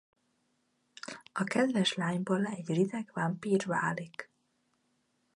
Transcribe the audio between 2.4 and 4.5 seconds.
egy rideg vámpír válik.